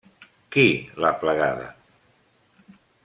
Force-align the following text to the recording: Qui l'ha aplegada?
Qui 0.55 0.63
l'ha 1.03 1.11
aplegada? 1.17 1.69